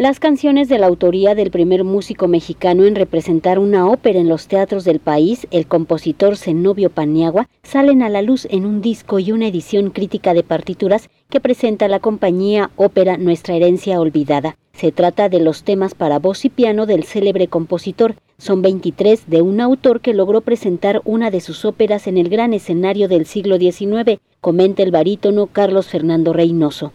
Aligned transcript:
Las 0.00 0.18
canciones 0.18 0.70
de 0.70 0.78
la 0.78 0.86
autoría 0.86 1.34
del 1.34 1.50
primer 1.50 1.84
músico 1.84 2.26
mexicano 2.26 2.86
en 2.86 2.94
representar 2.94 3.58
una 3.58 3.86
ópera 3.86 4.18
en 4.18 4.30
los 4.30 4.48
teatros 4.48 4.84
del 4.84 4.98
país, 4.98 5.46
el 5.50 5.66
compositor 5.66 6.38
Zenobio 6.38 6.88
Paniagua, 6.88 7.50
salen 7.62 8.02
a 8.02 8.08
la 8.08 8.22
luz 8.22 8.48
en 8.50 8.64
un 8.64 8.80
disco 8.80 9.18
y 9.18 9.30
una 9.30 9.46
edición 9.46 9.90
crítica 9.90 10.32
de 10.32 10.42
partituras 10.42 11.10
que 11.28 11.38
presenta 11.38 11.86
la 11.86 12.00
compañía 12.00 12.70
Ópera 12.76 13.18
Nuestra 13.18 13.56
Herencia 13.56 14.00
Olvidada. 14.00 14.56
Se 14.72 14.90
trata 14.90 15.28
de 15.28 15.40
los 15.40 15.64
temas 15.64 15.94
para 15.94 16.18
voz 16.18 16.46
y 16.46 16.48
piano 16.48 16.86
del 16.86 17.04
célebre 17.04 17.48
compositor. 17.48 18.14
Son 18.38 18.62
23 18.62 19.28
de 19.28 19.42
un 19.42 19.60
autor 19.60 20.00
que 20.00 20.14
logró 20.14 20.40
presentar 20.40 21.02
una 21.04 21.30
de 21.30 21.42
sus 21.42 21.66
óperas 21.66 22.06
en 22.06 22.16
el 22.16 22.30
gran 22.30 22.54
escenario 22.54 23.06
del 23.06 23.26
siglo 23.26 23.58
XIX, 23.58 24.18
comenta 24.40 24.82
el 24.82 24.92
barítono 24.92 25.48
Carlos 25.48 25.88
Fernando 25.88 26.32
Reynoso. 26.32 26.90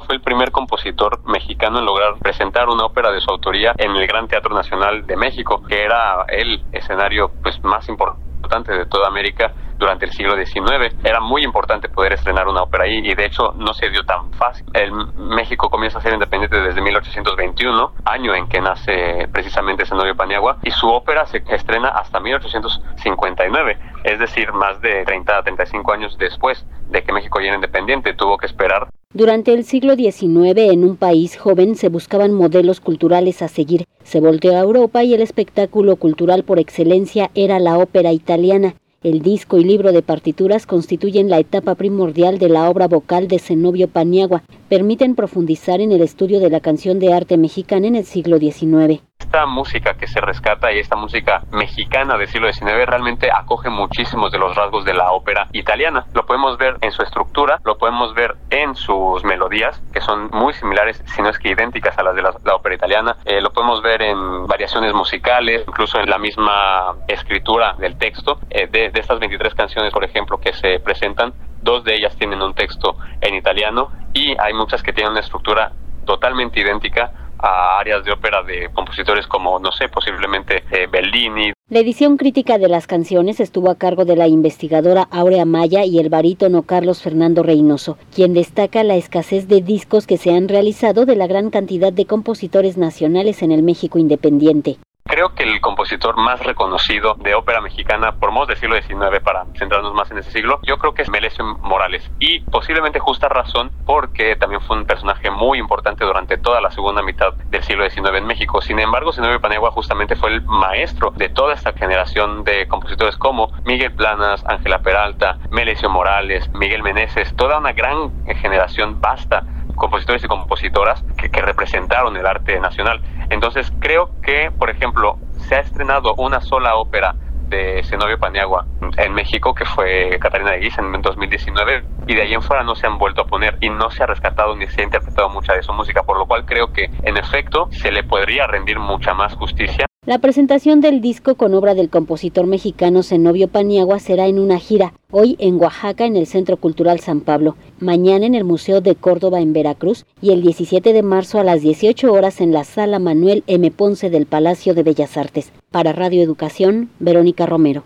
Fue 0.00 0.14
el 0.14 0.20
primer 0.20 0.50
compositor 0.50 1.20
mexicano 1.26 1.78
en 1.78 1.84
lograr 1.84 2.18
presentar 2.18 2.68
una 2.68 2.84
ópera 2.84 3.10
de 3.10 3.20
su 3.20 3.30
autoría 3.30 3.72
en 3.78 3.96
el 3.96 4.06
Gran 4.06 4.28
Teatro 4.28 4.54
Nacional 4.54 5.06
de 5.06 5.16
México, 5.16 5.62
que 5.68 5.82
era 5.82 6.24
el 6.28 6.62
escenario 6.72 7.30
pues 7.42 7.62
más 7.64 7.88
importante 7.88 8.72
de 8.72 8.86
toda 8.86 9.08
América 9.08 9.52
durante 9.78 10.06
el 10.06 10.12
siglo 10.12 10.34
XIX. 10.36 10.94
Era 11.04 11.20
muy 11.20 11.42
importante 11.42 11.88
poder 11.88 12.12
estrenar 12.14 12.48
una 12.48 12.62
ópera 12.62 12.84
ahí 12.84 13.00
y 13.04 13.14
de 13.14 13.26
hecho 13.26 13.52
no 13.56 13.74
se 13.74 13.90
dio 13.90 14.04
tan 14.04 14.32
fácil. 14.32 14.66
El 14.72 14.92
México 15.16 15.68
comienza 15.68 15.98
a 15.98 16.02
ser 16.02 16.14
independiente 16.14 16.60
desde 16.60 16.80
1821, 16.80 17.92
año 18.04 18.34
en 18.34 18.48
que 18.48 18.60
nace 18.60 19.28
precisamente 19.32 19.84
Zenobio 19.84 20.16
Paniagua, 20.16 20.58
y 20.62 20.70
su 20.70 20.88
ópera 20.88 21.26
se 21.26 21.42
estrena 21.48 21.88
hasta 21.88 22.20
1859, 22.20 23.78
es 24.04 24.18
decir, 24.18 24.52
más 24.52 24.80
de 24.80 25.04
30 25.04 25.38
a 25.38 25.42
35 25.42 25.92
años 25.92 26.16
después 26.18 26.64
de 26.88 27.02
que 27.02 27.12
México 27.12 27.40
ya 27.40 27.46
era 27.46 27.56
independiente. 27.56 28.14
Tuvo 28.14 28.38
que 28.38 28.46
esperar 28.46 28.88
durante 29.16 29.54
el 29.54 29.64
siglo 29.64 29.94
XIX, 29.94 30.58
en 30.70 30.84
un 30.84 30.94
país 30.94 31.38
joven 31.38 31.74
se 31.74 31.88
buscaban 31.88 32.34
modelos 32.34 32.80
culturales 32.80 33.40
a 33.40 33.48
seguir. 33.48 33.86
Se 34.04 34.20
volteó 34.20 34.54
a 34.54 34.60
Europa 34.60 35.04
y 35.04 35.14
el 35.14 35.22
espectáculo 35.22 35.96
cultural 35.96 36.44
por 36.44 36.58
excelencia 36.58 37.30
era 37.34 37.58
la 37.58 37.78
ópera 37.78 38.12
italiana. 38.12 38.74
El 39.02 39.22
disco 39.22 39.56
y 39.56 39.64
libro 39.64 39.92
de 39.92 40.02
partituras 40.02 40.66
constituyen 40.66 41.30
la 41.30 41.38
etapa 41.38 41.76
primordial 41.76 42.38
de 42.38 42.50
la 42.50 42.68
obra 42.68 42.88
vocal 42.88 43.26
de 43.26 43.38
Zenobio 43.38 43.88
Paniagua. 43.88 44.42
Permiten 44.68 45.14
profundizar 45.14 45.80
en 45.80 45.92
el 45.92 46.02
estudio 46.02 46.38
de 46.38 46.50
la 46.50 46.60
canción 46.60 46.98
de 46.98 47.14
arte 47.14 47.38
mexicana 47.38 47.86
en 47.86 47.96
el 47.96 48.04
siglo 48.04 48.38
XIX 48.38 49.00
esta 49.36 49.44
música 49.44 49.94
que 49.94 50.06
se 50.06 50.20
rescata 50.20 50.72
y 50.72 50.78
esta 50.78 50.96
música 50.96 51.42
mexicana 51.50 52.16
del 52.16 52.28
siglo 52.28 52.50
XIX 52.50 52.86
realmente 52.86 53.28
acoge 53.30 53.65
muchísimos 53.86 54.32
de 54.32 54.38
los 54.38 54.56
rasgos 54.56 54.84
de 54.84 54.94
la 54.94 55.12
ópera 55.12 55.46
italiana. 55.52 56.06
Lo 56.12 56.26
podemos 56.26 56.58
ver 56.58 56.76
en 56.80 56.90
su 56.90 57.02
estructura, 57.02 57.60
lo 57.64 57.78
podemos 57.78 58.14
ver 58.14 58.34
en 58.50 58.74
sus 58.74 59.22
melodías, 59.24 59.80
que 59.92 60.00
son 60.00 60.28
muy 60.32 60.52
similares, 60.54 61.02
si 61.14 61.22
no 61.22 61.28
es 61.28 61.38
que 61.38 61.50
idénticas 61.50 61.96
a 61.96 62.02
las 62.02 62.16
de 62.16 62.22
la, 62.22 62.54
ópera 62.54 62.74
italiana. 62.74 63.16
Eh, 63.24 63.40
lo 63.40 63.52
podemos 63.52 63.82
ver 63.82 64.02
en 64.02 64.46
variaciones 64.46 64.92
musicales, 64.92 65.64
incluso 65.68 66.00
en 66.00 66.10
la 66.10 66.18
misma 66.18 66.96
escritura 67.06 67.74
del 67.78 67.96
texto. 67.96 68.40
Eh, 68.50 68.66
de, 68.66 68.90
de 68.90 69.00
estas 69.00 69.20
23 69.20 69.54
canciones, 69.54 69.92
por 69.92 70.04
ejemplo, 70.04 70.38
que 70.38 70.52
se 70.52 70.80
presentan, 70.80 71.32
dos 71.62 71.84
de 71.84 71.94
ellas 71.94 72.16
tienen 72.16 72.42
un 72.42 72.54
texto 72.54 72.96
en 73.20 73.34
italiano 73.34 73.90
y 74.12 74.34
hay 74.40 74.52
muchas 74.52 74.82
que 74.82 74.92
tienen 74.92 75.12
una 75.12 75.20
estructura 75.20 75.72
totalmente 76.04 76.60
idéntica 76.60 77.12
a 77.38 77.78
áreas 77.78 78.04
de 78.04 78.12
ópera 78.12 78.42
de 78.42 78.70
compositores 78.72 79.26
como, 79.26 79.58
no 79.58 79.72
sé, 79.72 79.88
posiblemente 79.88 80.64
eh, 80.70 80.86
Bellini. 80.90 81.52
La 81.68 81.80
edición 81.80 82.16
crítica 82.16 82.58
de 82.58 82.68
las 82.68 82.86
canciones 82.86 83.40
estuvo 83.40 83.70
a 83.70 83.74
cargo 83.76 84.04
de 84.04 84.16
la 84.16 84.28
investigadora 84.28 85.08
Aurea 85.10 85.44
Maya 85.44 85.84
y 85.84 85.98
el 85.98 86.08
barítono 86.08 86.62
Carlos 86.62 87.02
Fernando 87.02 87.42
Reynoso, 87.42 87.98
quien 88.14 88.34
destaca 88.34 88.84
la 88.84 88.94
escasez 88.94 89.48
de 89.48 89.62
discos 89.62 90.06
que 90.06 90.16
se 90.16 90.34
han 90.34 90.48
realizado 90.48 91.06
de 91.06 91.16
la 91.16 91.26
gran 91.26 91.50
cantidad 91.50 91.92
de 91.92 92.06
compositores 92.06 92.76
nacionales 92.76 93.42
en 93.42 93.52
el 93.52 93.62
México 93.62 93.98
independiente. 93.98 94.78
Creo 95.08 95.34
que 95.34 95.44
el 95.44 95.60
compositor 95.60 96.16
más 96.16 96.40
reconocido 96.40 97.14
de 97.14 97.36
ópera 97.36 97.60
mexicana, 97.60 98.16
por 98.18 98.32
modo 98.32 98.46
del 98.46 98.56
siglo 98.56 98.74
XIX, 98.74 99.20
para 99.22 99.44
centrarnos 99.56 99.94
más 99.94 100.10
en 100.10 100.18
ese 100.18 100.32
siglo, 100.32 100.58
yo 100.64 100.78
creo 100.78 100.94
que 100.94 101.02
es 101.02 101.08
Melesio 101.08 101.44
Morales. 101.62 102.10
Y 102.18 102.40
posiblemente 102.40 102.98
justa 102.98 103.28
razón 103.28 103.70
porque 103.86 104.34
también 104.34 104.60
fue 104.62 104.76
un 104.76 104.84
personaje 104.84 105.30
muy 105.30 105.58
importante 105.60 106.04
durante 106.04 106.15
toda 106.46 106.60
la 106.60 106.70
segunda 106.70 107.02
mitad 107.02 107.34
del 107.50 107.64
siglo 107.64 107.90
XIX 107.90 108.18
en 108.18 108.24
México. 108.24 108.62
Sin 108.62 108.78
embargo, 108.78 109.12
Zenobio 109.12 109.40
Panegua 109.40 109.72
justamente 109.72 110.14
fue 110.14 110.30
el 110.30 110.42
maestro 110.42 111.12
de 111.16 111.28
toda 111.28 111.54
esta 111.54 111.72
generación 111.72 112.44
de 112.44 112.68
compositores 112.68 113.16
como 113.16 113.50
Miguel 113.64 113.92
Planas, 113.92 114.44
Ángela 114.46 114.78
Peralta, 114.78 115.38
Melesio 115.50 115.90
Morales, 115.90 116.48
Miguel 116.54 116.84
Meneses, 116.84 117.34
toda 117.34 117.58
una 117.58 117.72
gran 117.72 118.12
generación 118.36 119.00
vasta 119.00 119.42
compositores 119.74 120.22
y 120.22 120.28
compositoras 120.28 121.04
que, 121.16 121.28
representaron 121.42 122.16
el 122.16 122.24
arte 122.24 122.60
nacional. 122.60 123.00
Entonces 123.28 123.72
creo 123.80 124.10
que, 124.22 124.52
por 124.56 124.70
ejemplo, 124.70 125.18
se 125.48 125.56
ha 125.56 125.60
estrenado 125.60 126.14
una 126.16 126.40
sola 126.40 126.76
ópera 126.76 127.16
de 127.48 127.82
Zenobio 127.82 128.18
Paniagua 128.18 128.66
en 128.96 129.12
México, 129.12 129.54
que 129.54 129.64
fue 129.64 130.18
Catarina 130.20 130.52
de 130.52 130.58
Guisa 130.58 130.82
en 130.82 131.00
2019, 131.00 131.84
y 132.06 132.14
de 132.14 132.22
ahí 132.22 132.34
en 132.34 132.42
fuera 132.42 132.62
no 132.62 132.74
se 132.74 132.86
han 132.86 132.98
vuelto 132.98 133.22
a 133.22 133.26
poner 133.26 133.56
y 133.60 133.70
no 133.70 133.90
se 133.90 134.02
ha 134.02 134.06
rescatado 134.06 134.54
ni 134.56 134.66
se 134.66 134.82
ha 134.82 134.84
interpretado 134.84 135.28
mucha 135.28 135.54
de 135.54 135.62
su 135.62 135.72
música, 135.72 136.02
por 136.02 136.18
lo 136.18 136.26
cual 136.26 136.44
creo 136.44 136.72
que 136.72 136.90
en 137.02 137.16
efecto 137.16 137.68
se 137.70 137.90
le 137.90 138.04
podría 138.04 138.46
rendir 138.46 138.78
mucha 138.78 139.14
más 139.14 139.34
justicia 139.34 139.86
la 140.06 140.20
presentación 140.20 140.80
del 140.80 141.00
disco 141.00 141.34
con 141.34 141.52
obra 141.52 141.74
del 141.74 141.90
compositor 141.90 142.46
mexicano 142.46 143.02
Zenobio 143.02 143.48
Paniagua 143.48 143.98
será 143.98 144.28
en 144.28 144.38
una 144.38 144.60
gira, 144.60 144.94
hoy 145.10 145.34
en 145.40 145.60
Oaxaca 145.60 146.06
en 146.06 146.14
el 146.14 146.28
Centro 146.28 146.58
Cultural 146.58 147.00
San 147.00 147.20
Pablo, 147.20 147.56
mañana 147.80 148.24
en 148.24 148.36
el 148.36 148.44
Museo 148.44 148.80
de 148.80 148.94
Córdoba 148.94 149.40
en 149.40 149.52
Veracruz 149.52 150.06
y 150.22 150.30
el 150.30 150.42
17 150.42 150.92
de 150.92 151.02
marzo 151.02 151.40
a 151.40 151.44
las 151.44 151.60
18 151.60 152.12
horas 152.12 152.40
en 152.40 152.52
la 152.52 152.62
Sala 152.62 153.00
Manuel 153.00 153.42
M. 153.48 153.68
Ponce 153.72 154.08
del 154.08 154.26
Palacio 154.26 154.74
de 154.74 154.84
Bellas 154.84 155.16
Artes. 155.16 155.50
Para 155.72 155.92
Radio 155.92 156.22
Educación, 156.22 156.88
Verónica 157.00 157.44
Romero. 157.44 157.82